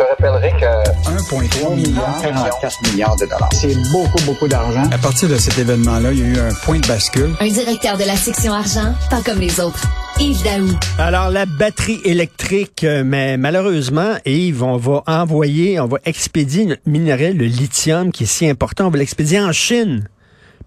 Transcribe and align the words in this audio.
te 0.00 0.08
rappellerai 0.08 0.50
que 0.52 1.10
1,3 1.10 1.74
milliard, 1.74 2.20
44 2.22 2.90
milliards 2.90 3.16
de 3.16 3.26
dollars. 3.26 3.48
C'est 3.52 3.76
beaucoup, 3.92 4.22
beaucoup 4.24 4.48
d'argent. 4.48 4.82
À 4.90 4.98
partir 4.98 5.28
de 5.28 5.36
cet 5.36 5.58
événement-là, 5.58 6.12
il 6.12 6.20
y 6.20 6.22
a 6.22 6.26
eu 6.26 6.38
un 6.38 6.54
point 6.64 6.78
de 6.78 6.86
bascule. 6.86 7.34
Un 7.38 7.48
directeur 7.48 7.98
de 7.98 8.04
la 8.04 8.16
section 8.16 8.54
argent, 8.54 8.94
pas 9.10 9.20
comme 9.20 9.40
les 9.40 9.60
autres. 9.60 9.82
Yves 10.18 10.42
Daou. 10.42 10.68
Alors, 10.98 11.30
la 11.30 11.44
batterie 11.44 12.00
électrique, 12.04 12.84
euh, 12.84 13.02
mais 13.04 13.36
malheureusement, 13.36 14.14
Yves, 14.24 14.62
on 14.62 14.78
va 14.78 15.02
envoyer, 15.06 15.78
on 15.80 15.86
va 15.86 15.98
expédier 16.06 16.64
notre 16.64 16.82
minerai, 16.86 17.34
le 17.34 17.44
lithium, 17.44 18.10
qui 18.10 18.24
est 18.24 18.26
si 18.26 18.48
important, 18.48 18.86
on 18.86 18.90
va 18.90 18.98
l'expédier 18.98 19.40
en 19.40 19.52
Chine. 19.52 20.08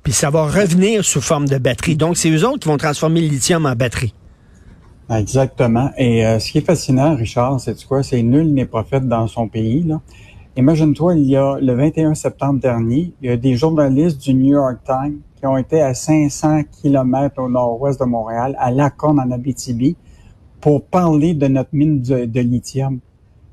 Puis 0.03 0.13
ça 0.13 0.29
va 0.29 0.43
revenir 0.43 1.03
sous 1.03 1.21
forme 1.21 1.47
de 1.47 1.57
batterie. 1.57 1.95
Donc, 1.95 2.17
c'est 2.17 2.29
eux 2.29 2.45
autres 2.45 2.59
qui 2.59 2.67
vont 2.67 2.77
transformer 2.77 3.21
le 3.21 3.27
lithium 3.27 3.65
en 3.65 3.73
batterie. 3.73 4.13
Exactement. 5.09 5.89
Et 5.97 6.25
euh, 6.25 6.39
ce 6.39 6.51
qui 6.51 6.59
est 6.59 6.65
fascinant, 6.65 7.15
Richard, 7.15 7.59
c'est 7.59 7.83
quoi? 7.85 8.03
C'est 8.03 8.21
nul 8.21 8.53
n'est 8.53 8.65
prophète 8.65 9.07
dans 9.07 9.27
son 9.27 9.47
pays. 9.47 9.83
Là. 9.83 10.01
Imagine-toi, 10.55 11.15
il 11.15 11.25
y 11.25 11.35
a 11.35 11.57
le 11.59 11.73
21 11.73 12.13
septembre 12.13 12.59
dernier, 12.59 13.13
il 13.21 13.29
y 13.29 13.33
a 13.33 13.37
des 13.37 13.55
journalistes 13.55 14.21
du 14.21 14.33
New 14.33 14.53
York 14.53 14.77
Times 14.85 15.19
qui 15.35 15.47
ont 15.47 15.57
été 15.57 15.81
à 15.81 15.93
500 15.93 16.61
kilomètres 16.81 17.41
au 17.41 17.49
nord-ouest 17.49 17.99
de 17.99 18.05
Montréal, 18.05 18.55
à 18.59 18.71
Lacombe, 18.71 19.19
en 19.19 19.31
Abitibi, 19.31 19.97
pour 20.61 20.85
parler 20.85 21.33
de 21.33 21.47
notre 21.47 21.71
mine 21.73 22.01
de, 22.01 22.39
lithium. 22.39 22.99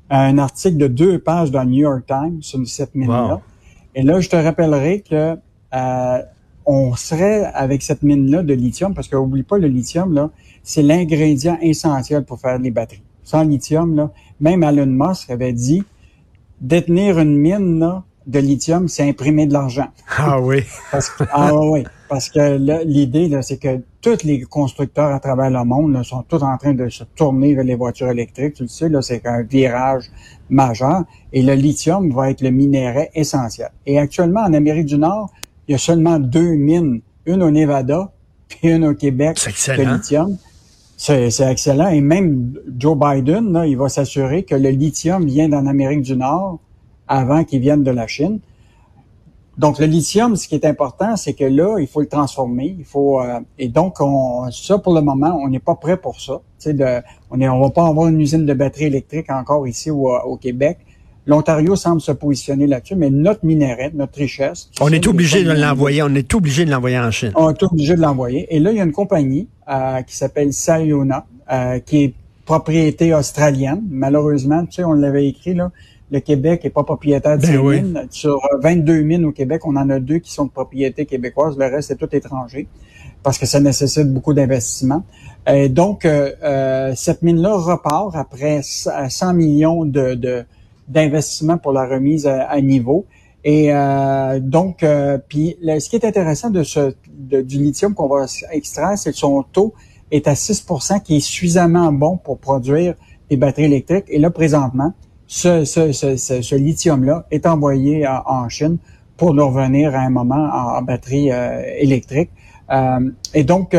Un 0.09 0.37
article 0.37 0.77
de 0.77 0.87
deux 0.87 1.19
pages 1.19 1.51
dans 1.51 1.63
le 1.63 1.69
New 1.69 1.81
York 1.81 2.05
Times 2.05 2.41
sur 2.41 2.65
cette 2.67 2.95
mine-là. 2.95 3.41
Et 3.95 4.03
là, 4.03 4.19
je 4.19 4.29
te 4.29 4.35
rappellerai 4.35 5.01
que 5.01 5.35
euh, 5.73 6.21
on 6.65 6.95
serait 6.95 7.45
avec 7.45 7.81
cette 7.81 8.03
mine-là 8.03 8.43
de 8.43 8.53
lithium, 8.53 8.93
parce 8.93 9.07
qu'oublie 9.07 9.43
pas, 9.43 9.57
le 9.57 9.67
lithium, 9.67 10.13
là, 10.13 10.29
c'est 10.63 10.81
l'ingrédient 10.81 11.57
essentiel 11.61 12.23
pour 12.23 12.39
faire 12.39 12.59
les 12.59 12.71
batteries. 12.71 13.03
Sans 13.23 13.43
lithium, 13.43 13.95
là, 13.95 14.11
même 14.39 14.63
Elon 14.63 14.85
Musk 14.85 15.29
avait 15.29 15.53
dit, 15.53 15.83
détenir 16.59 17.19
une 17.19 17.37
mine 17.37 17.79
là, 17.79 18.03
de 18.27 18.39
lithium, 18.39 18.87
c'est 18.87 19.07
imprimer 19.07 19.47
de 19.47 19.53
l'argent. 19.53 19.87
Ah 20.17 20.39
oui. 20.39 20.63
parce 20.91 21.09
que, 21.09 21.23
ah 21.31 21.55
oui, 21.55 21.83
parce 22.07 22.29
que 22.29 22.83
l'idée, 22.83 23.27
là, 23.27 23.41
c'est 23.41 23.57
que 23.57 23.81
tous 24.01 24.23
les 24.23 24.41
constructeurs 24.41 25.13
à 25.13 25.19
travers 25.19 25.49
le 25.49 25.63
monde 25.63 25.93
là, 25.93 26.03
sont 26.03 26.23
tous 26.23 26.43
en 26.43 26.57
train 26.57 26.73
de 26.73 26.89
se 26.89 27.03
tourner 27.15 27.55
vers 27.55 27.63
les 27.63 27.75
voitures 27.75 28.09
électriques. 28.09 28.55
Tu 28.55 28.63
le 28.63 28.69
sais, 28.69 28.89
c'est 29.01 29.25
un 29.25 29.43
virage 29.43 30.11
majeur. 30.49 31.03
Et 31.33 31.41
le 31.41 31.53
lithium 31.53 32.11
va 32.11 32.29
être 32.29 32.41
le 32.41 32.51
minerai 32.51 33.09
essentiel. 33.15 33.69
Et 33.85 33.97
actuellement, 33.97 34.41
en 34.41 34.53
Amérique 34.53 34.85
du 34.85 34.97
Nord, 34.97 35.31
il 35.67 35.71
y 35.71 35.75
a 35.75 35.77
seulement 35.77 36.19
deux 36.19 36.55
mines, 36.55 37.01
une 37.25 37.43
au 37.43 37.51
Nevada 37.51 38.11
puis 38.47 38.69
une 38.69 38.85
au 38.85 38.93
Québec 38.93 39.37
de 39.45 39.95
lithium. 39.95 40.37
C'est 41.03 41.49
excellent. 41.49 41.87
Et 41.87 41.99
même 41.99 42.53
Joe 42.77 42.95
Biden, 42.95 43.53
là, 43.53 43.65
il 43.65 43.75
va 43.75 43.89
s'assurer 43.89 44.43
que 44.43 44.53
le 44.53 44.69
lithium 44.69 45.25
vient 45.25 45.49
d'en 45.49 45.65
Amérique 45.65 46.03
du 46.03 46.15
Nord 46.15 46.59
avant 47.07 47.43
qu'il 47.43 47.59
vienne 47.59 47.81
de 47.83 47.89
la 47.89 48.05
Chine. 48.05 48.39
Donc 49.57 49.79
le 49.79 49.87
lithium, 49.87 50.35
ce 50.35 50.47
qui 50.47 50.53
est 50.53 50.63
important, 50.63 51.15
c'est 51.15 51.33
que 51.33 51.43
là, 51.43 51.79
il 51.79 51.87
faut 51.87 52.01
le 52.01 52.07
transformer. 52.07 52.75
Il 52.77 52.85
faut 52.85 53.19
euh, 53.19 53.39
et 53.57 53.67
donc 53.67 53.99
on, 53.99 54.51
ça 54.51 54.77
pour 54.77 54.93
le 54.93 55.01
moment, 55.01 55.35
on 55.41 55.47
n'est 55.47 55.57
pas 55.57 55.73
prêt 55.73 55.97
pour 55.97 56.21
ça. 56.21 56.39
On 56.67 57.41
on 57.41 57.59
va 57.61 57.69
pas 57.71 57.87
avoir 57.87 58.07
une 58.07 58.21
usine 58.21 58.45
de 58.45 58.53
batterie 58.53 58.85
électrique 58.85 59.31
encore 59.31 59.67
ici 59.67 59.89
au, 59.89 60.07
au 60.07 60.37
Québec. 60.37 60.77
L'Ontario 61.27 61.75
semble 61.75 62.01
se 62.01 62.11
positionner 62.11 62.65
là-dessus, 62.65 62.95
mais 62.95 63.09
notre 63.09 63.45
minerai, 63.45 63.91
notre 63.93 64.17
richesse. 64.17 64.71
On 64.79 64.89
est 64.89 65.05
obligé 65.07 65.43
de 65.43 65.51
l'envoyer. 65.51 66.01
On 66.01 66.13
est 66.15 66.33
obligé 66.33 66.65
de 66.65 66.71
l'envoyer 66.71 66.97
en 66.97 67.11
Chine. 67.11 67.31
On 67.35 67.49
est 67.51 67.63
obligé 67.63 67.95
de 67.95 68.01
l'envoyer. 68.01 68.47
Et 68.53 68.59
là, 68.59 68.71
il 68.71 68.77
y 68.77 68.81
a 68.81 68.83
une 68.83 68.91
compagnie 68.91 69.47
euh, 69.69 70.01
qui 70.01 70.15
s'appelle 70.15 70.51
Sayona, 70.51 71.25
euh, 71.51 71.79
qui 71.79 72.03
est 72.03 72.13
propriété 72.45 73.13
australienne. 73.13 73.83
Malheureusement, 73.89 74.65
tu 74.65 74.73
sais, 74.73 74.83
on 74.83 74.93
l'avait 74.93 75.27
écrit 75.27 75.53
là. 75.53 75.71
Le 76.11 76.19
Québec 76.19 76.65
est 76.65 76.71
pas 76.71 76.83
propriétaire 76.83 77.37
de 77.37 77.47
ben 77.47 77.83
mines. 77.83 78.07
Sur 78.09 78.41
22 78.61 79.01
mines 79.01 79.23
au 79.23 79.31
Québec, 79.31 79.61
on 79.65 79.77
en 79.77 79.89
a 79.89 79.99
deux 79.99 80.17
qui 80.17 80.33
sont 80.33 80.45
de 80.45 80.51
propriété 80.51 81.05
québécoise. 81.05 81.57
Le 81.57 81.65
reste, 81.65 81.87
c'est 81.87 81.95
tout 81.95 82.13
étranger 82.13 82.67
parce 83.23 83.37
que 83.37 83.45
ça 83.45 83.59
nécessite 83.59 84.11
beaucoup 84.11 84.33
d'investissement. 84.33 85.03
Et 85.47 85.69
donc, 85.69 86.03
euh, 86.03 86.91
cette 86.95 87.21
mine-là 87.21 87.55
repart 87.55 88.15
après 88.15 88.61
100 88.63 89.33
millions 89.33 89.85
de, 89.85 90.15
de 90.15 90.43
d'investissement 90.91 91.57
pour 91.57 91.71
la 91.71 91.87
remise 91.87 92.27
à, 92.27 92.61
niveau. 92.61 93.05
Et 93.43 93.73
euh, 93.73 94.39
donc, 94.39 94.83
euh, 94.83 95.17
puis 95.17 95.57
ce 95.61 95.89
qui 95.89 95.95
est 95.95 96.05
intéressant 96.05 96.49
de 96.49 96.63
ce 96.63 96.93
du 97.07 97.57
lithium 97.57 97.93
qu'on 97.95 98.07
va 98.07 98.25
extraire, 98.51 98.97
c'est 98.97 99.11
que 99.11 99.17
son 99.17 99.43
taux 99.43 99.73
est 100.11 100.27
à 100.27 100.33
6% 100.33 101.01
qui 101.01 101.17
est 101.17 101.21
suffisamment 101.21 101.91
bon 101.91 102.17
pour 102.17 102.37
produire 102.37 102.95
des 103.29 103.37
batteries 103.37 103.65
électriques. 103.65 104.05
Et 104.09 104.19
là, 104.19 104.29
présentement, 104.29 104.93
ce, 105.25 105.63
ce, 105.63 105.93
ce, 105.93 106.17
ce 106.17 106.55
lithium-là 106.55 107.25
est 107.31 107.45
envoyé 107.45 108.05
en, 108.07 108.49
Chine 108.49 108.77
pour 109.15 109.33
nous 109.33 109.47
revenir 109.47 109.95
à 109.95 109.99
un 109.99 110.09
moment 110.09 110.49
en, 110.53 110.81
batterie 110.81 111.31
euh, 111.31 111.63
électrique. 111.77 112.29
Euh, 112.69 113.09
et 113.33 113.43
donc, 113.43 113.73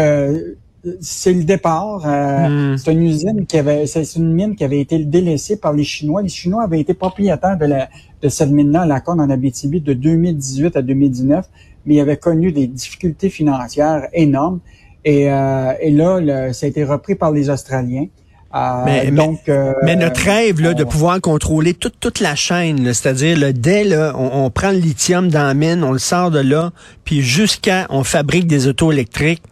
c'est 1.00 1.32
le 1.32 1.44
départ. 1.44 2.02
Euh, 2.04 2.72
hmm. 2.72 2.78
C'est 2.78 2.92
une 2.92 3.02
usine 3.02 3.46
qui 3.46 3.58
avait, 3.58 3.86
c'est 3.86 4.16
une 4.16 4.32
mine 4.32 4.56
qui 4.56 4.64
avait 4.64 4.80
été 4.80 4.98
délaissée 4.98 5.56
par 5.56 5.72
les 5.72 5.84
Chinois. 5.84 6.22
Les 6.22 6.28
Chinois 6.28 6.64
avaient 6.64 6.80
été 6.80 6.94
propriétaires 6.94 7.56
de, 7.56 7.66
la, 7.66 7.88
de 8.20 8.28
cette 8.28 8.50
mine-là, 8.50 8.86
la 8.86 9.00
Côte 9.00 9.20
en 9.20 9.30
Abitibi, 9.30 9.80
de 9.80 9.92
2018 9.92 10.76
à 10.76 10.82
2019, 10.82 11.46
mais 11.86 11.94
ils 11.94 12.00
avaient 12.00 12.16
connu 12.16 12.52
des 12.52 12.66
difficultés 12.66 13.30
financières 13.30 14.08
énormes. 14.12 14.60
Et, 15.04 15.30
euh, 15.30 15.72
et 15.80 15.90
là, 15.90 16.52
ça 16.52 16.66
a 16.66 16.68
été 16.68 16.84
repris 16.84 17.14
par 17.14 17.32
les 17.32 17.50
Australiens. 17.50 18.06
Euh, 18.54 18.82
mais, 18.84 19.10
donc, 19.10 19.40
mais 19.82 19.96
notre 19.96 20.20
rêve 20.24 20.60
là, 20.60 20.74
de 20.74 20.84
pouvoir 20.84 21.18
contrôler 21.22 21.72
toute, 21.72 21.98
toute 21.98 22.20
la 22.20 22.34
chaîne, 22.34 22.92
c'est-à-dire 22.92 23.38
le 23.38 23.54
dès 23.54 23.82
là, 23.82 24.12
on, 24.14 24.44
on, 24.44 24.50
prend 24.50 24.72
le 24.72 24.76
lithium 24.76 25.30
dans 25.30 25.44
la 25.44 25.54
mine, 25.54 25.82
on 25.82 25.92
le 25.92 25.98
sort 25.98 26.30
de 26.30 26.40
là, 26.40 26.70
puis 27.04 27.22
jusqu'à 27.22 27.86
on 27.88 28.04
fabrique 28.04 28.46
des 28.46 28.66
autos 28.66 28.92
électriques, 28.92 29.42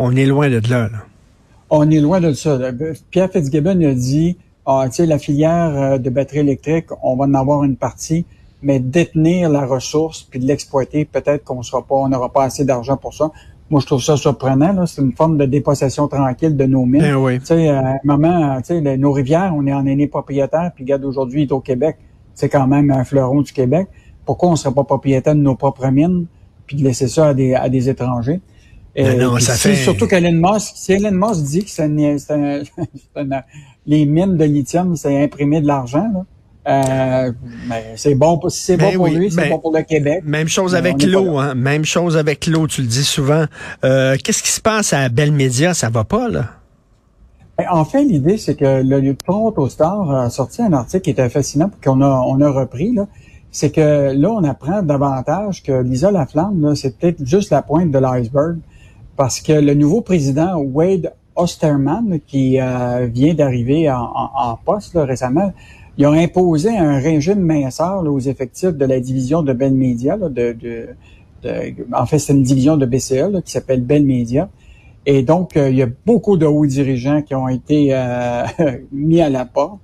on 0.00 0.16
est 0.16 0.24
loin 0.24 0.48
de 0.48 0.60
là, 0.68 0.88
On 1.68 1.90
est 1.90 2.00
loin 2.00 2.20
de 2.20 2.32
ça. 2.32 2.58
Pierre 3.10 3.30
Fitzgibbon 3.30 3.80
a 3.82 3.92
dit, 3.92 4.38
ah, 4.64 4.84
tu 4.86 4.96
sais, 4.96 5.06
la 5.06 5.18
filière 5.18 5.70
euh, 5.76 5.98
de 5.98 6.08
batterie 6.08 6.38
électrique, 6.38 6.86
on 7.02 7.16
va 7.16 7.26
en 7.26 7.34
avoir 7.34 7.64
une 7.64 7.76
partie, 7.76 8.24
mais 8.62 8.80
détenir 8.80 9.50
la 9.50 9.66
ressource 9.66 10.22
puis 10.22 10.40
de 10.40 10.46
l'exploiter, 10.46 11.04
peut-être 11.04 11.44
qu'on 11.44 11.62
sera 11.62 11.82
pas, 11.82 11.96
on 11.96 12.08
n'aura 12.08 12.32
pas 12.32 12.44
assez 12.44 12.64
d'argent 12.64 12.96
pour 12.96 13.12
ça. 13.12 13.30
Moi, 13.68 13.80
je 13.82 13.86
trouve 13.86 14.02
ça 14.02 14.16
surprenant. 14.16 14.84
C'est 14.86 15.02
une 15.02 15.12
forme 15.12 15.36
de 15.36 15.44
dépossession 15.44 16.08
tranquille 16.08 16.56
de 16.56 16.64
nos 16.64 16.86
mines. 16.86 17.02
Ben 17.02 17.38
tu 17.38 17.44
sais, 17.44 17.68
à 17.68 17.90
un 17.90 17.98
moment, 18.02 18.58
tu 18.62 18.82
sais, 18.82 18.96
nos 18.96 19.12
rivières, 19.12 19.52
on 19.54 19.66
est 19.66 19.72
en 19.72 19.84
aîné 19.84 20.08
propriétaire, 20.08 20.72
puis 20.74 20.84
regarde, 20.84 21.04
aujourd'hui, 21.04 21.42
il 21.42 21.48
est 21.48 21.52
au 21.52 21.60
Québec. 21.60 21.98
C'est 22.34 22.48
quand 22.48 22.66
même 22.66 22.90
un 22.90 23.04
fleuron 23.04 23.42
du 23.42 23.52
Québec. 23.52 23.86
Pourquoi 24.24 24.48
on 24.48 24.52
ne 24.52 24.56
serait 24.56 24.74
pas 24.74 24.84
propriétaire 24.84 25.34
de 25.34 25.40
nos 25.40 25.56
propres 25.56 25.88
mines, 25.88 26.24
puis 26.66 26.76
de 26.76 26.84
laisser 26.84 27.06
ça 27.06 27.28
à 27.28 27.34
des, 27.34 27.54
à 27.54 27.68
des 27.68 27.90
étrangers? 27.90 28.40
Ben 29.02 29.18
non, 29.18 29.38
ça 29.38 29.54
fait... 29.54 29.76
Surtout 29.76 30.06
qu'Elon 30.06 30.32
Musk, 30.32 30.72
si 30.74 30.92
Elon 30.92 31.12
Musk 31.12 31.42
dit 31.42 31.64
que 31.64 32.60
les 33.86 34.06
mines 34.06 34.36
de 34.36 34.44
lithium, 34.44 34.96
c'est 34.96 35.22
imprimer 35.22 35.60
de 35.60 35.66
l'argent, 35.66 36.24
euh, 36.68 37.32
ben, 37.68 37.82
c'est 37.96 38.14
bon, 38.14 38.38
si 38.48 38.62
c'est 38.62 38.76
bon 38.76 38.90
ben 38.90 38.96
pour 38.96 39.06
lui, 39.08 39.30
c'est 39.30 39.48
bon 39.48 39.58
pour 39.58 39.74
le 39.74 39.82
Québec. 39.82 40.22
Même 40.24 40.48
chose 40.48 40.74
avec 40.74 41.02
l'eau, 41.02 41.38
hein, 41.38 41.54
même 41.54 41.84
chose 41.84 42.16
avec 42.16 42.46
l'eau, 42.46 42.66
tu 42.66 42.82
le 42.82 42.86
dis 42.86 43.04
souvent. 43.04 43.46
Euh, 43.84 44.16
Qu'est-ce 44.22 44.42
qui 44.42 44.50
se 44.50 44.60
passe 44.60 44.92
à 44.92 45.08
Bell 45.08 45.32
Media? 45.32 45.72
Ça 45.72 45.88
va 45.88 46.04
pas, 46.04 46.28
là? 46.28 46.44
Ben, 47.56 47.64
en 47.70 47.84
fait, 47.84 48.04
l'idée, 48.04 48.36
c'est 48.36 48.56
que 48.56 48.82
le 48.82 49.14
Toronto 49.14 49.68
Star 49.68 50.10
a 50.10 50.30
sorti 50.30 50.62
un 50.62 50.72
article 50.72 51.02
qui 51.02 51.10
était 51.10 51.28
fascinant, 51.30 51.70
qu'on 51.82 52.02
a, 52.02 52.24
on 52.26 52.40
a 52.40 52.50
repris, 52.50 52.92
là. 52.92 53.06
C'est 53.52 53.70
que 53.70 54.12
là, 54.12 54.30
on 54.30 54.44
apprend 54.44 54.82
davantage 54.82 55.64
que 55.64 55.72
Lisa 55.72 56.12
Laflamme, 56.12 56.74
c'est 56.76 56.96
peut-être 56.96 57.24
juste 57.26 57.50
la 57.50 57.62
pointe 57.62 57.90
de 57.90 57.98
l'iceberg 57.98 58.58
parce 59.20 59.42
que 59.42 59.52
le 59.52 59.74
nouveau 59.74 60.00
président 60.00 60.56
Wade 60.56 61.12
Osterman, 61.36 62.20
qui 62.26 62.58
euh, 62.58 63.06
vient 63.12 63.34
d'arriver 63.34 63.90
en, 63.90 64.58
poste 64.64 64.94
récemment, 64.96 65.52
il 65.98 66.06
a 66.06 66.10
imposé 66.12 66.74
un 66.74 66.98
régime 66.98 67.40
minceur 67.40 68.02
aux 68.02 68.18
effectifs 68.18 68.72
de 68.72 68.84
la 68.86 68.98
division 68.98 69.42
de 69.42 69.52
Bell 69.52 69.74
Media. 69.74 70.16
de, 70.16 70.56
en 71.92 72.06
fait, 72.06 72.18
c'est 72.18 72.32
une 72.32 72.42
division 72.42 72.78
de 72.78 72.86
BCE 72.86 73.42
qui 73.44 73.52
s'appelle 73.52 73.82
Bell 73.82 74.06
Media. 74.06 74.48
Et 75.04 75.22
donc, 75.22 75.54
euh, 75.58 75.68
il 75.68 75.76
y 75.76 75.82
a 75.82 75.88
beaucoup 76.06 76.38
de 76.38 76.46
hauts 76.46 76.64
dirigeants 76.64 77.20
qui 77.20 77.34
ont 77.34 77.48
été 77.48 77.88
euh, 77.90 78.44
mis 78.90 79.20
à 79.20 79.28
la 79.28 79.44
porte. 79.44 79.80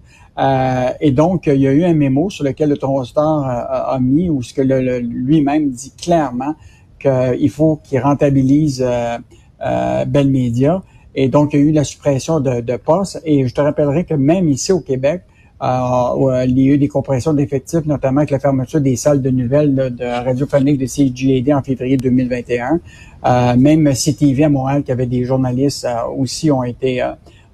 et 1.03 1.11
donc, 1.11 1.47
il 1.47 1.61
y 1.61 1.69
a 1.69 1.73
eu 1.73 1.85
un 1.85 1.93
mémo 1.93 2.31
sur 2.31 2.43
lequel 2.43 2.71
le 2.71 2.79
Tronstar 2.79 3.45
a, 3.45 3.93
a, 3.93 4.01
mis, 4.01 4.31
où 4.31 4.43
ce 4.43 4.55
que 4.55 4.63
lui-même 4.63 5.69
dit 5.69 5.93
clairement 5.95 6.55
qu'il 6.99 7.51
faut 7.51 7.81
qu'il 7.83 8.01
rentabilise 8.01 8.85
euh, 8.87 9.19
euh, 9.63 10.05
Bell 10.05 10.29
Media. 10.31 10.83
Et 11.15 11.29
donc, 11.29 11.55
il 11.55 11.61
y 11.61 11.63
a 11.63 11.67
eu 11.67 11.73
la 11.73 11.85
suppression 11.85 12.41
de, 12.41 12.61
de 12.61 12.77
postes. 12.77 13.21
Et 13.25 13.47
je 13.47 13.55
te 13.55 13.61
rappellerai 13.61 14.05
que 14.05 14.15
même 14.15 14.49
ici 14.49 14.73
au 14.73 14.81
Québec, 14.81 15.23
euh, 15.63 16.45
il 16.47 16.59
y 16.59 16.71
a 16.71 16.75
eu 16.75 16.79
des 16.79 16.89
compressions 16.89 17.33
d'effectifs, 17.33 17.87
notamment 17.87 18.19
avec 18.19 18.31
la 18.31 18.39
fermeture 18.39 18.81
des 18.81 18.97
salles 18.97 19.23
de 19.23 19.31
nouvelles 19.31 19.75
de 19.75 20.05
radiophonique 20.05 20.79
de 20.79 20.87
CGAD 20.87 21.51
en 21.57 21.63
février 21.63 21.97
2021. 21.97 22.81
Euh, 23.25 23.57
même 23.57 23.91
CTV 23.93 24.45
à 24.45 24.49
Montréal, 24.49 24.83
qui 24.83 24.93
avait 24.93 25.07
des 25.07 25.25
journalistes 25.25 25.87
euh, 25.87 26.07
aussi, 26.17 26.51
ont 26.51 26.63
été 26.63 27.03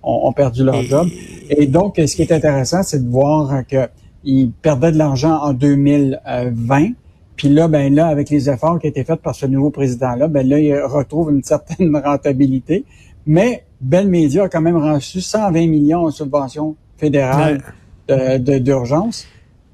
ont, 0.03 0.33
perdu 0.33 0.65
leur 0.65 0.83
job. 0.83 1.07
Et 1.49 1.67
donc, 1.67 1.95
ce 1.97 2.17
qui 2.17 2.23
est 2.23 2.33
intéressant, 2.33 2.83
c'est 2.83 3.05
de 3.05 3.09
voir 3.09 3.65
que 3.67 3.89
ils 4.25 4.51
perdaient 4.51 4.93
de 4.93 4.99
l'argent 4.99 5.37
en 5.41 5.53
2020. 5.53 6.91
Puis 7.37 7.49
là, 7.49 7.69
ben 7.69 7.95
là, 7.95 8.09
avec 8.09 8.31
les 8.31 8.51
efforts 8.51 8.79
qui 8.79 8.87
ont 8.87 8.91
été 8.91 9.05
faits 9.05 9.21
par 9.21 9.35
ce 9.35 9.47
nouveau 9.47 9.71
président-là, 9.71 10.29
ben 10.29 10.47
là, 10.47 10.59
il 10.59 10.75
retrouve 10.81 11.31
une 11.31 11.43
certaine 11.43 11.97
rentabilité. 12.05 12.85
Mais 13.27 13.65
Bell 13.81 14.09
Media 14.09 14.45
a 14.45 14.49
quand 14.49 14.61
même 14.61 14.77
reçu 14.77 15.21
120 15.21 15.67
millions 15.67 16.07
en 16.07 16.11
subventions 16.11 16.77
fédérales 16.97 17.63
d'urgence. 18.09 19.27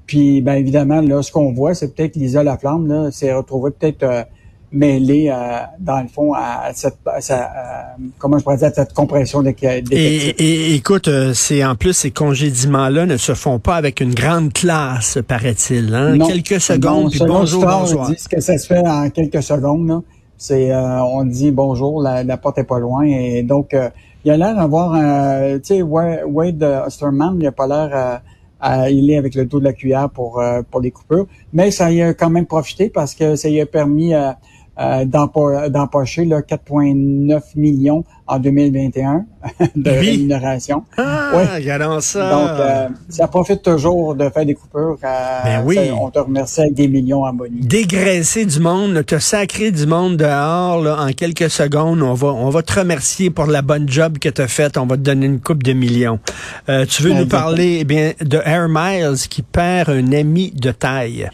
Puis, 0.05 0.41
ben 0.41 0.53
évidemment, 0.53 1.01
là, 1.01 1.21
ce 1.21 1.31
qu'on 1.31 1.53
voit, 1.53 1.73
c'est 1.75 1.93
peut-être 1.93 2.15
Lisa 2.15 2.41
Laflamme, 2.41 2.87
là, 2.87 3.11
s'est 3.11 3.33
retrouvée 3.33 3.71
peut-être 3.71 4.03
euh, 4.03 4.23
mêlée, 4.71 5.29
euh, 5.29 5.59
dans 5.79 6.01
le 6.01 6.07
fond, 6.07 6.33
à 6.33 6.71
cette, 6.73 6.97
comment 8.17 8.37
je 8.37 8.43
pourrais 8.43 8.57
dire, 8.57 8.67
à 8.67 8.73
cette 8.73 8.93
compression 8.93 9.41
d'effectifs. 9.41 9.91
Et, 9.91 10.29
et, 10.37 10.75
écoute, 10.75 11.07
euh, 11.07 11.33
c'est 11.33 11.63
en 11.63 11.75
plus, 11.75 11.93
ces 11.93 12.11
congédiements-là 12.11 13.05
ne 13.05 13.17
se 13.17 13.33
font 13.33 13.59
pas 13.59 13.75
avec 13.75 13.99
une 14.01 14.13
grande 14.13 14.53
classe, 14.53 15.19
paraît-il. 15.27 15.93
Hein? 15.93 16.17
quelques 16.19 16.61
secondes, 16.61 17.11
puis 17.11 17.21
bonjour, 17.25 17.65
dit 18.09 18.15
que 18.29 18.39
ça 18.41 18.57
se 18.57 18.67
fait 18.67 18.87
en 18.87 19.09
quelques 19.09 19.43
secondes, 19.43 19.87
là. 19.87 20.01
C'est, 20.41 20.73
on 20.73 21.25
dit 21.25 21.51
bonjour, 21.51 22.01
la, 22.01 22.23
la, 22.23 22.37
porte 22.37 22.59
est 22.59 22.63
pas 22.63 22.79
loin, 22.79 23.03
et 23.03 23.43
donc, 23.43 23.75
il 24.23 24.31
a 24.31 24.37
l'air 24.37 24.55
d'avoir, 24.55 24.93
tu 25.59 25.59
sais, 25.63 25.81
Wade 25.81 26.63
Osterman, 26.63 27.37
il 27.41 27.47
a 27.47 27.51
pas 27.51 27.67
l'air 27.67 28.21
il 28.89 29.09
est 29.09 29.17
avec 29.17 29.35
le 29.35 29.45
dos 29.45 29.59
de 29.59 29.65
la 29.65 29.73
cuillère 29.73 30.09
pour, 30.09 30.39
euh, 30.39 30.61
pour 30.69 30.81
les 30.81 30.91
coupures. 30.91 31.27
Mais 31.53 31.71
ça 31.71 31.91
y 31.91 32.01
a 32.01 32.13
quand 32.13 32.29
même 32.29 32.45
profité 32.45 32.89
parce 32.89 33.15
que 33.15 33.35
ça 33.35 33.49
y 33.49 33.61
a 33.61 33.65
permis 33.65 34.13
euh, 34.13 34.31
euh, 34.79 35.05
d'empocher 35.05 36.25
4,9 36.25 37.41
millions 37.55 38.03
en 38.27 38.39
2021 38.39 39.25
de 39.75 39.89
rémunération. 39.89 40.83
Ah, 40.97 41.31
regardons 41.55 41.99
ça. 41.99 42.29
Donc, 42.29 42.59
euh, 42.59 42.87
ça 43.09 43.27
profite 43.27 43.63
toujours 43.63 44.15
de 44.15 44.29
faire 44.29 44.45
des 44.45 44.53
coupures. 44.53 44.97
Euh, 45.03 45.43
ben 45.43 45.63
oui. 45.65 45.79
on 45.99 46.09
te 46.11 46.19
remercie 46.19 46.61
avec 46.61 46.75
des 46.75 46.87
millions 46.87 47.23
en 47.23 47.33
bonus. 47.33 47.65
Dégraisser 47.65 48.45
du 48.45 48.59
monde, 48.59 49.05
te 49.05 49.17
sacrer 49.17 49.71
du 49.71 49.87
monde 49.87 50.17
dehors 50.17 50.81
là, 50.81 51.01
en 51.01 51.11
quelques 51.11 51.49
secondes. 51.49 52.01
On 52.01 52.13
va, 52.13 52.27
on 52.27 52.49
va 52.49 52.61
te 52.61 52.79
remercier 52.79 53.29
pour 53.31 53.47
la 53.47 53.61
bonne 53.61 53.89
job 53.89 54.19
que 54.19 54.29
tu 54.29 54.41
as 54.41 54.47
faite. 54.47 54.77
On 54.77 54.85
va 54.85 54.95
te 54.95 55.01
donner 55.01 55.25
une 55.25 55.39
coupe 55.39 55.63
de 55.63 55.73
millions. 55.73 56.19
Euh, 56.69 56.85
tu 56.85 57.03
veux 57.03 57.13
nous 57.13 57.27
parler 57.27 57.79
eh 57.81 57.83
bien 57.83 58.13
de 58.21 58.39
Air 58.45 58.67
Miles 58.69 59.27
qui 59.29 59.41
perd 59.41 59.89
un 59.89 60.11
ami 60.11 60.51
de 60.51 60.71
taille. 60.71 61.29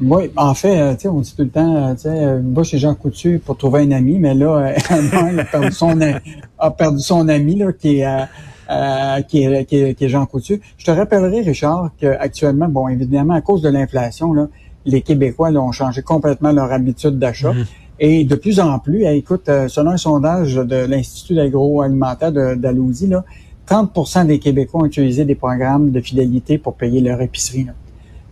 Oui, 0.00 0.30
en 0.36 0.52
fait, 0.52 0.78
euh, 0.78 1.10
on 1.10 1.20
dit 1.20 1.34
tout 1.34 1.42
le 1.42 1.48
temps, 1.48 1.74
euh, 1.74 1.94
tu 1.94 2.02
sais, 2.02 2.08
euh, 2.10 2.42
va 2.44 2.62
chez 2.62 2.76
Jean 2.76 2.94
Coutu 2.94 3.40
pour 3.42 3.56
trouver 3.56 3.80
un 3.80 3.92
ami, 3.92 4.18
mais 4.18 4.34
là, 4.34 4.74
il 5.32 5.40
a 5.40 5.44
perdu 5.44 5.72
son, 5.72 5.98
a 6.58 6.70
perdu 6.70 6.98
son 7.00 7.26
ami 7.28 7.56
là, 7.56 7.72
qui 7.72 8.00
est, 8.00 8.06
euh, 8.06 9.20
qui, 9.22 9.44
est, 9.44 9.64
qui, 9.64 9.76
est, 9.76 10.08
Jean 10.08 10.26
Coutu. 10.26 10.60
Je 10.76 10.84
te 10.84 10.90
rappellerai, 10.90 11.40
Richard, 11.40 11.92
qu'actuellement, 11.98 12.68
bon, 12.68 12.88
évidemment, 12.88 13.34
à 13.34 13.40
cause 13.40 13.62
de 13.62 13.70
l'inflation, 13.70 14.34
là, 14.34 14.48
les 14.84 15.00
Québécois 15.00 15.50
là, 15.50 15.62
ont 15.62 15.72
changé 15.72 16.02
complètement 16.02 16.52
leur 16.52 16.70
habitude 16.72 17.18
d'achat. 17.18 17.52
Mm-hmm. 17.52 17.66
Et 17.98 18.24
de 18.24 18.34
plus 18.34 18.60
en 18.60 18.78
plus, 18.78 19.06
écoute, 19.06 19.50
selon 19.68 19.92
un 19.92 19.96
sondage 19.96 20.56
de 20.56 20.76
l'Institut 20.76 21.34
d'agroalimentaire 21.34 22.30
d'Alousie, 22.30 23.10
30% 23.66 24.26
des 24.26 24.38
Québécois 24.38 24.82
ont 24.82 24.84
utilisé 24.84 25.24
des 25.24 25.34
programmes 25.34 25.90
de 25.90 26.00
fidélité 26.02 26.58
pour 26.58 26.74
payer 26.74 27.00
leur 27.00 27.22
épicerie. 27.22 27.64
Là. 27.64 27.72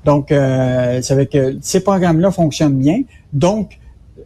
Donc, 0.05 0.33
euh, 0.33 1.01
ça 1.03 1.15
veut 1.15 1.25
que 1.25 1.57
ces 1.61 1.81
programmes-là 1.81 2.31
fonctionnent 2.31 2.79
bien. 2.79 3.03
Donc, 3.33 3.79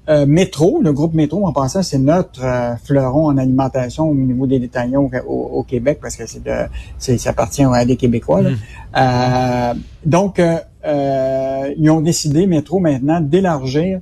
euh, 0.09 0.25
Métro, 0.25 0.81
le 0.81 0.93
groupe 0.93 1.13
Métro, 1.13 1.47
en 1.47 1.53
passant, 1.53 1.83
c'est 1.83 1.99
notre 1.99 2.43
euh, 2.43 2.77
fleuron 2.83 3.27
en 3.27 3.37
alimentation 3.37 4.09
au 4.09 4.15
niveau 4.15 4.47
des 4.47 4.59
détaillants 4.59 5.11
au, 5.27 5.63
Québec 5.65 5.99
parce 6.01 6.17
que 6.17 6.27
c'est 6.27 6.43
de, 6.43 6.55
c'est, 6.97 7.19
ça 7.19 7.31
appartient 7.31 7.63
à 7.63 7.85
des 7.85 7.97
Québécois. 7.97 8.41
Là. 8.41 8.51
Mmh. 8.51 8.57
Euh, 8.97 9.75
donc, 10.07 10.41
ils 11.77 11.91
ont 11.91 12.01
décidé, 12.01 12.47
Métro, 12.47 12.79
maintenant, 12.79 13.21
d'élargir 13.21 14.01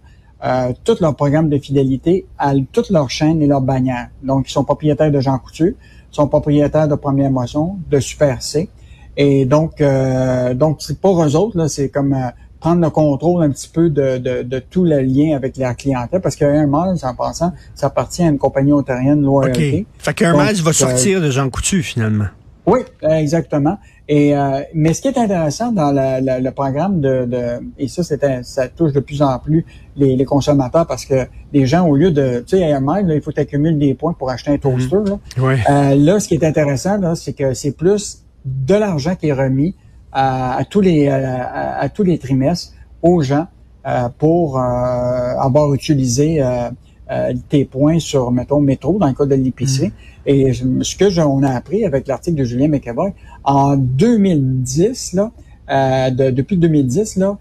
tout 0.84 0.96
leur 1.00 1.16
programme 1.16 1.48
de 1.48 1.58
fidélité 1.58 2.26
à 2.38 2.52
toute 2.72 2.90
leur 2.90 3.10
chaîne 3.10 3.42
et 3.42 3.48
leurs 3.48 3.62
bannières. 3.62 4.10
Donc, 4.22 4.48
ils 4.48 4.52
sont 4.52 4.62
propriétaires 4.62 5.10
de 5.10 5.18
Jean 5.18 5.38
Coutu, 5.38 5.74
sont 6.12 6.28
propriétaires 6.28 6.86
de 6.86 6.94
Première 6.94 7.32
Moisson, 7.32 7.78
de 7.90 7.98
Super 7.98 8.42
C. 8.42 8.68
Et 9.16 9.44
donc, 9.44 9.80
euh, 9.80 10.54
donc 10.54 10.78
c'est 10.80 11.00
pour 11.00 11.22
eux 11.22 11.36
autres, 11.36 11.56
là, 11.56 11.68
c'est 11.68 11.88
comme 11.88 12.12
euh, 12.12 12.28
prendre 12.60 12.82
le 12.82 12.90
contrôle 12.90 13.42
un 13.42 13.50
petit 13.50 13.68
peu 13.68 13.88
de, 13.88 14.18
de, 14.18 14.42
de, 14.42 14.58
tout 14.58 14.84
le 14.84 15.00
lien 15.00 15.34
avec 15.36 15.56
la 15.56 15.74
clientèle, 15.74 16.20
parce 16.20 16.36
qu'un 16.36 16.66
Miles, 16.66 17.00
en 17.02 17.14
passant, 17.14 17.52
ça 17.74 17.86
appartient 17.86 18.22
à 18.22 18.28
une 18.28 18.38
compagnie 18.38 18.72
ontarienne 18.72 19.22
loyauté. 19.22 19.86
OK. 19.88 20.02
Fait 20.02 20.14
qu'un 20.14 20.32
Miles 20.32 20.62
va 20.62 20.72
sortir 20.72 21.20
de 21.20 21.30
Jean 21.30 21.48
Coutu, 21.48 21.82
finalement. 21.82 22.26
Oui, 22.66 22.80
exactement. 23.02 23.78
Et 24.08 24.36
euh, 24.36 24.60
mais 24.74 24.92
ce 24.92 25.02
qui 25.02 25.08
est 25.08 25.18
intéressant 25.18 25.72
dans 25.72 25.92
le 25.92 26.50
programme 26.50 27.00
de, 27.00 27.24
de 27.24 27.60
et 27.76 27.88
ça 27.88 28.04
c'était 28.04 28.44
ça 28.44 28.68
touche 28.68 28.92
de 28.92 29.00
plus 29.00 29.20
en 29.20 29.36
plus 29.40 29.64
les, 29.96 30.14
les, 30.14 30.24
consommateurs 30.24 30.86
parce 30.86 31.04
que 31.04 31.26
les 31.52 31.66
gens 31.66 31.86
au 31.86 31.96
lieu 31.96 32.12
de 32.12 32.44
tu 32.46 32.56
sais 32.56 32.60
Air 32.60 32.80
Miles, 32.80 33.10
il 33.12 33.20
faut 33.20 33.36
accumuler 33.36 33.74
des 33.74 33.94
points 33.94 34.12
pour 34.12 34.30
acheter 34.30 34.52
un 34.52 34.58
toaster 34.58 34.98
là. 35.06 35.18
Ouais. 35.38 35.58
Euh, 35.68 35.96
là 35.96 36.20
ce 36.20 36.28
qui 36.28 36.34
est 36.34 36.44
intéressant 36.44 36.98
là 36.98 37.16
c'est 37.16 37.32
que 37.32 37.52
c'est 37.52 37.72
plus 37.72 38.22
de 38.46 38.74
l'argent 38.74 39.16
qui 39.16 39.28
est 39.28 39.32
remis 39.32 39.74
à, 40.12 40.62
tous 40.70 40.80
les 40.80 41.08
à, 41.08 41.88
tous 41.90 42.04
les 42.04 42.18
trimestres 42.18 42.72
aux 43.02 43.20
gens 43.20 43.46
euh, 43.86 44.08
pour 44.18 44.58
euh, 44.58 44.62
avoir 44.62 45.72
utilisé 45.74 46.42
euh, 46.42 47.32
tes 47.48 47.64
points 47.64 48.00
sur, 48.00 48.32
mettons, 48.32 48.60
métro, 48.60 48.98
dans 48.98 49.06
le 49.06 49.12
cas 49.12 49.26
de 49.26 49.34
l'épicerie. 49.34 49.88
Mm. 49.88 49.92
Et 50.26 50.52
ce 50.52 50.96
que 50.96 51.20
on 51.20 51.42
a 51.42 51.50
appris 51.50 51.84
avec 51.84 52.08
l'article 52.08 52.38
de 52.38 52.44
Julien 52.44 52.68
McEvoy, 52.68 53.12
en 53.44 53.76
2010, 53.76 55.12
là, 55.12 56.10
depuis 56.10 56.56
2010, 56.56 57.16
là, 57.16 57.38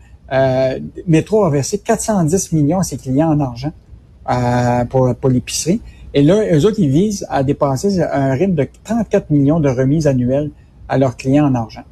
Métro 1.07 1.45
a 1.45 1.49
versé 1.49 1.79
410 1.79 2.51
millions 2.51 2.79
à 2.79 2.83
ses 2.83 2.97
clients 2.97 3.31
en 3.31 3.39
argent 3.39 3.71
pour, 4.89 5.15
pour 5.15 5.29
l'épicerie. 5.31 5.81
Et 6.13 6.21
là, 6.21 6.43
eux 6.53 6.63
autres, 6.65 6.79
ils 6.79 6.89
visent 6.89 7.25
à 7.29 7.43
dépasser 7.43 8.01
un 8.01 8.33
rythme 8.33 8.53
de 8.53 8.67
34 8.83 9.31
millions 9.31 9.59
de 9.59 9.69
remises 9.69 10.05
annuelles 10.05 10.51
à 10.87 10.97
leurs 10.97 11.17
clients 11.17 11.45
en 11.45 11.55
argent. 11.55 11.83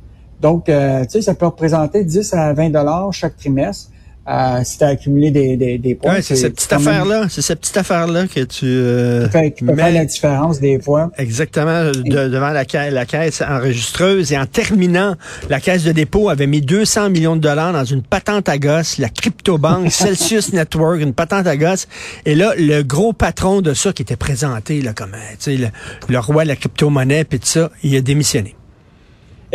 Donc, 0.41 0.67
euh, 0.67 1.03
tu 1.03 1.11
sais, 1.11 1.21
ça 1.21 1.35
peut 1.35 1.45
représenter 1.45 2.03
10 2.03 2.33
à 2.33 2.53
20 2.53 2.69
dollars 2.69 3.13
chaque 3.13 3.37
trimestre. 3.37 3.89
Euh, 4.25 4.61
si 4.63 4.77
tu 4.77 4.85
as 4.85 4.87
accumulé 4.87 5.31
des, 5.31 5.57
des, 5.57 5.77
des 5.77 5.95
points. 5.95 6.21
c'est 6.21 6.37
cette 6.37 6.55
petite 6.55 6.71
affaire-là, 6.71 7.25
c'est 7.27 7.41
cette 7.41 7.59
petite 7.59 7.75
affaire-là 7.75 8.25
que 8.27 8.39
tu, 8.39 8.65
euh, 8.65 9.27
faire 9.29 9.91
la 9.91 10.05
différence 10.05 10.61
des 10.61 10.79
fois. 10.79 11.11
Exactement, 11.17 11.91
devant 11.91 12.51
la, 12.51 12.63
caisse, 12.63 12.93
la 12.93 13.05
caisse 13.05 13.41
enregistreuse. 13.41 14.31
Et 14.31 14.37
en 14.37 14.45
terminant, 14.45 15.15
la 15.49 15.59
caisse 15.59 15.83
de 15.83 15.91
dépôt 15.91 16.29
avait 16.29 16.47
mis 16.47 16.61
200 16.61 17.09
millions 17.09 17.35
de 17.35 17.41
dollars 17.41 17.73
dans 17.73 17.83
une 17.83 18.01
patente 18.01 18.47
à 18.47 18.57
gosse, 18.57 18.97
la 18.97 19.09
crypto-banque 19.09 19.91
Celsius 19.91 20.53
Network, 20.53 21.01
une 21.01 21.13
patente 21.13 21.45
à 21.45 21.57
gosse. 21.57 21.89
Et 22.25 22.35
là, 22.35 22.53
le 22.57 22.81
gros 22.81 23.11
patron 23.11 23.59
de 23.59 23.73
ça 23.73 23.91
qui 23.91 24.03
était 24.03 24.15
présenté 24.15 24.81
là, 24.81 24.93
comme 24.93 25.11
le, 25.45 25.67
le 26.07 26.19
roi 26.19 26.43
de 26.43 26.47
la 26.47 26.55
crypto-monnaie, 26.55 27.25
puis 27.25 27.39
tout 27.39 27.47
ça, 27.47 27.71
il 27.83 27.93
a 27.97 27.99
démissionné. 27.99 28.55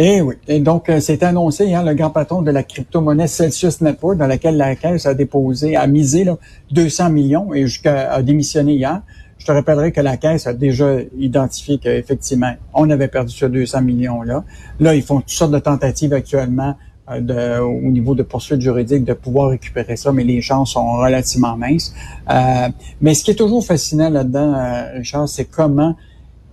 Eh 0.01 0.21
oui. 0.21 0.37
Et 0.47 0.61
donc, 0.61 0.89
euh, 0.89 1.01
c'est 1.01 1.25
annoncé, 1.25 1.75
hein, 1.75 1.83
le 1.83 1.93
grand 1.93 2.11
patron 2.11 2.41
de 2.41 2.53
la 2.53 2.63
crypto-monnaie 2.63 3.27
Celsius 3.27 3.81
Network, 3.81 4.17
dans 4.17 4.29
laquelle 4.29 4.57
la 4.57 4.77
Caisse 4.77 5.07
a 5.07 5.15
déposé, 5.15 5.75
a 5.75 5.89
misé 5.89 6.23
là, 6.23 6.39
200 6.71 7.11
millions 7.11 7.53
et 7.53 7.67
jusqu'à 7.67 8.13
a 8.13 8.23
démissionné 8.23 8.75
hier. 8.75 9.03
Je 9.39 9.47
te 9.47 9.51
rappellerai 9.51 9.91
que 9.91 10.01
la 10.01 10.17
Caisse 10.17 10.47
a 10.47 10.55
déjà 10.55 10.99
identifié 11.19 11.79
qu'effectivement, 11.79 12.53
on 12.75 12.89
avait 12.91 13.09
perdu 13.09 13.35
ce 13.35 13.47
200 13.47 13.83
millions-là. 13.83 14.45
Là, 14.79 14.95
ils 14.95 15.03
font 15.03 15.19
toutes 15.19 15.31
sortes 15.31 15.51
de 15.51 15.59
tentatives 15.59 16.13
actuellement 16.13 16.77
euh, 17.11 17.21
de, 17.21 17.61
au 17.61 17.91
niveau 17.91 18.15
de 18.15 18.23
poursuites 18.23 18.61
juridiques 18.61 19.05
de 19.05 19.15
pouvoir 19.15 19.51
récupérer 19.51 19.97
ça, 19.97 20.13
mais 20.13 20.23
les 20.23 20.41
chances 20.41 20.75
sont 20.75 20.93
relativement 20.93 21.57
minces. 21.57 21.93
Euh, 22.31 22.69
mais 23.01 23.15
ce 23.15 23.25
qui 23.25 23.33
est 23.33 23.37
toujours 23.37 23.67
fascinant 23.67 24.11
là-dedans, 24.11 24.55
Richard, 24.95 25.29
c'est 25.29 25.47
comment 25.47 25.89
euh, 25.91 26.08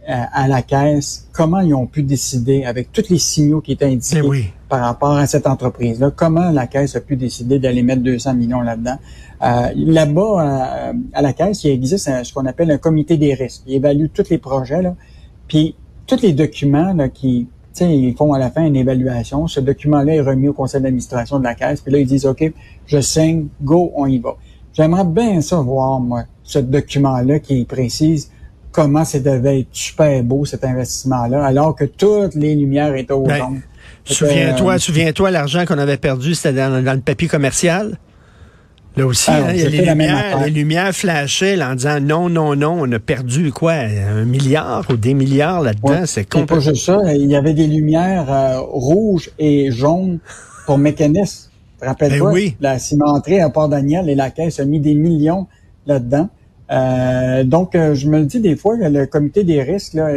à 0.08 0.48
la 0.48 0.62
caisse, 0.62 1.28
comment 1.32 1.62
ils 1.62 1.74
ont 1.74 1.88
pu 1.88 2.04
décider, 2.04 2.64
avec 2.64 2.92
tous 2.92 3.10
les 3.10 3.18
signaux 3.18 3.62
qui 3.62 3.72
étaient 3.72 3.86
indiqués 3.86 4.22
eh 4.24 4.54
par 4.70 4.82
rapport 4.82 5.12
à 5.12 5.28
cette 5.28 5.48
entreprise-là, 5.48 6.12
comment 6.16 6.52
la 6.52 6.68
caisse 6.68 6.96
a 6.96 7.02
pu 7.02 7.16
décider 7.16 7.60
d'aller 7.60 7.84
mettre 7.84 8.02
200 8.02 8.34
millions 8.36 8.62
là-dedans? 8.62 8.98
Euh, 9.42 9.70
là-bas, 9.76 10.22
euh, 10.22 10.94
à 11.14 11.22
la 11.22 11.34
caisse, 11.34 11.64
il 11.64 11.72
existe 11.72 12.10
ce 12.24 12.34
qu'on 12.34 12.46
appelle 12.46 12.72
un 12.72 12.78
comité 12.78 13.18
des 13.18 13.34
risques. 13.34 13.64
Ils 13.68 13.76
évaluent 13.76 14.10
tous 14.10 14.30
les 14.30 14.38
projets, 14.38 14.82
là, 14.82 14.96
puis 15.48 15.76
tous 16.08 16.22
les 16.22 16.34
documents 16.34 16.94
là, 16.94 17.10
qui, 17.10 17.48
ils 17.82 18.16
font 18.16 18.34
à 18.34 18.40
la 18.40 18.50
fin 18.52 18.66
une 18.66 18.76
évaluation. 18.76 19.48
Ce 19.48 19.60
document-là 19.60 20.16
est 20.16 20.22
remis 20.22 20.48
au 20.48 20.54
conseil 20.54 20.82
d'administration 20.82 21.40
de 21.40 21.44
la 21.44 21.56
caisse, 21.56 21.82
puis 21.82 21.92
là, 21.92 22.00
ils 22.00 22.08
disent, 22.08 22.26
OK, 22.26 22.52
je 22.86 23.02
signe, 23.02 23.48
go, 23.62 23.92
on 23.96 24.06
y 24.06 24.20
va. 24.20 24.36
J'aimerais 24.74 25.06
bien 25.06 25.42
ça 25.42 25.58
voir, 25.58 26.00
moi, 26.00 26.24
ce 26.44 26.60
document-là 26.60 27.40
qui 27.40 27.64
précise 27.66 28.30
comment 28.76 29.06
ça 29.06 29.20
devait 29.20 29.62
être 29.62 29.70
super 29.72 30.22
beau 30.22 30.44
cet 30.44 30.66
investissement-là, 30.66 31.46
alors 31.46 31.76
que 31.76 31.86
toutes 31.86 32.36
les 32.36 32.56
lumières 32.56 32.94
étaient 32.96 33.14
au 33.14 33.24
ben, 33.24 33.62
Souviens-toi, 34.04 34.74
euh, 34.74 34.78
souviens-toi, 34.78 35.32
l'argent 35.32 35.66
qu'on 35.66 35.80
avait 35.80 35.98
perdu, 35.98 36.36
c'était 36.36 36.54
dans, 36.54 36.84
le 36.84 37.00
papier 37.00 37.30
commercial. 37.30 37.98
Là 38.98 39.06
aussi, 39.06 39.30
ah, 39.30 39.48
hein, 39.48 39.54
les 39.54 39.70
lumières, 39.70 40.44
les 40.44 40.52
lumières 40.52 40.94
flashaient 40.94 41.62
en 41.64 41.76
disant 41.76 42.00
non, 42.02 42.30
non, 42.30 42.56
non, 42.56 42.78
on 42.82 42.92
a 42.92 43.00
perdu 43.00 43.52
quoi, 43.52 43.74
un 43.74 44.26
milliard 44.26 44.86
ou 44.90 44.98
des 44.98 45.14
milliards 45.14 45.62
là-dedans. 45.62 46.06
c'est 46.06 46.24
complètement... 46.24 46.58
pas 46.58 46.62
juste 46.62 46.86
ça. 46.86 47.14
Il 47.14 47.30
y 47.30 47.36
avait 47.36 47.54
des 47.54 47.68
lumières 47.68 48.32
euh, 48.32 48.60
rouges 48.60 49.32
et 49.40 49.72
jaunes 49.72 50.20
pour 50.66 50.78
mécanisme. 50.78 51.50
Rappelle-toi, 51.82 52.32
ben 52.32 52.52
la 52.60 52.80
cimenterie 52.80 53.40
à 53.40 53.50
Port-Daniel 53.50 54.10
et 54.10 54.16
la 54.16 54.32
caisse 54.32 54.60
a 54.60 54.66
mis 54.66 54.80
des 54.80 54.96
millions 54.96 55.48
là-dedans. 55.88 56.30
Euh, 56.72 57.44
donc, 57.44 57.76
euh, 57.76 57.94
je 57.94 58.08
me 58.08 58.20
le 58.20 58.26
dis 58.26 58.40
des 58.40 58.56
fois, 58.56 58.76
le 58.78 59.06
comité 59.06 59.44
des 59.44 59.62
risques, 59.62 59.94
là, 59.94 60.10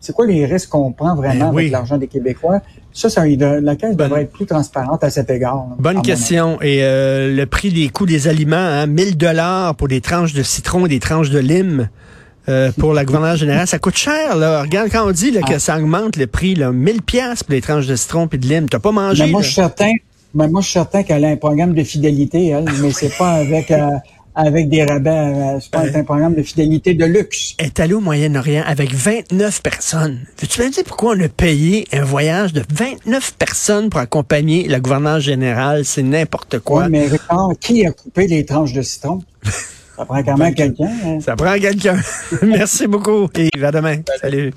c'est 0.00 0.12
quoi 0.12 0.26
les 0.26 0.44
risques 0.46 0.70
qu'on 0.70 0.90
prend 0.92 1.14
vraiment 1.14 1.50
ben 1.50 1.58
avec 1.58 1.70
l'argent 1.70 1.96
des 1.96 2.08
Québécois? 2.08 2.60
Ça, 2.92 3.08
ça 3.08 3.24
la 3.26 3.76
Caisse 3.76 3.96
devrait 3.96 4.22
être 4.22 4.32
plus 4.32 4.46
transparente 4.46 5.04
à 5.04 5.10
cet 5.10 5.30
égard. 5.30 5.68
Bonne 5.78 6.02
question. 6.02 6.60
Et 6.60 6.82
euh, 6.82 7.34
le 7.34 7.46
prix 7.46 7.72
des 7.72 7.88
coûts 7.88 8.04
des 8.04 8.26
aliments, 8.28 8.56
hein, 8.56 8.86
1000 8.86 9.16
dollars 9.16 9.76
pour 9.76 9.88
des 9.88 10.00
tranches 10.00 10.34
de 10.34 10.42
citron 10.42 10.86
et 10.86 10.88
des 10.88 10.98
tranches 10.98 11.30
de 11.30 11.38
lime. 11.38 11.88
Euh, 12.48 12.72
pour 12.76 12.92
la 12.92 13.04
gouverneure 13.04 13.36
générale, 13.36 13.68
ça 13.68 13.78
coûte 13.78 13.96
cher, 13.96 14.34
là. 14.34 14.62
Regarde, 14.62 14.88
quand 14.90 15.06
on 15.06 15.12
dit 15.12 15.30
là, 15.30 15.42
que 15.42 15.54
ah. 15.54 15.58
ça 15.60 15.78
augmente 15.78 16.16
le 16.16 16.26
prix, 16.26 16.56
là, 16.56 16.72
1000 16.72 17.02
pièces 17.02 17.44
pour 17.44 17.52
les 17.52 17.60
tranches 17.60 17.86
de 17.86 17.94
citron 17.94 18.28
et 18.32 18.36
de 18.36 18.46
lime. 18.48 18.68
T'as 18.68 18.80
pas 18.80 18.90
mangé, 18.90 19.26
mais 19.26 19.30
moi, 19.30 19.42
je 19.42 19.46
suis 19.46 19.54
certain, 19.54 19.92
mais 20.34 20.48
moi, 20.48 20.60
je 20.60 20.66
suis 20.66 20.72
certain 20.72 21.04
qu'elle 21.04 21.24
a 21.24 21.28
un 21.28 21.36
programme 21.36 21.72
de 21.72 21.84
fidélité, 21.84 22.48
elle, 22.48 22.64
mais 22.80 22.90
c'est 22.90 23.16
pas 23.16 23.34
avec, 23.34 23.70
euh, 23.70 23.90
avec 24.34 24.68
des 24.68 24.84
rabais. 24.84 25.10
Euh, 25.10 25.60
c'est 25.60 25.70
pas 25.70 25.82
un 25.82 26.04
programme 26.04 26.34
de 26.34 26.42
fidélité 26.42 26.94
de 26.94 27.04
luxe. 27.04 27.54
Est 27.58 27.80
allée 27.80 27.94
au 27.94 28.00
Moyen-Orient 28.00 28.64
avec 28.66 28.92
29 28.94 29.62
personnes. 29.62 30.20
Veux-tu 30.40 30.62
me 30.62 30.70
dire 30.70 30.84
pourquoi 30.84 31.14
on 31.16 31.20
a 31.20 31.28
payé 31.28 31.86
un 31.92 32.04
voyage 32.04 32.52
de 32.52 32.62
29 32.72 33.34
personnes 33.34 33.90
pour 33.90 34.00
accompagner 34.00 34.68
la 34.68 34.80
gouverneure 34.80 35.20
générale? 35.20 35.84
C'est 35.84 36.02
n'importe 36.02 36.58
quoi. 36.60 36.84
Oui, 36.84 36.90
mais 36.90 37.08
qui 37.60 37.86
a 37.86 37.92
coupé 37.92 38.26
les 38.26 38.44
tranches 38.44 38.72
de 38.72 38.82
citron? 38.82 39.20
Ça 39.96 40.06
prend 40.06 40.22
quand 40.22 40.38
même 40.38 40.54
quelqu'un. 40.54 40.90
Hein? 41.04 41.20
Ça 41.20 41.36
prend 41.36 41.54
quelqu'un. 41.58 42.00
Merci 42.42 42.86
beaucoup. 42.86 43.28
Et 43.36 43.50
à 43.62 43.70
demain. 43.70 43.96
Salut. 44.20 44.52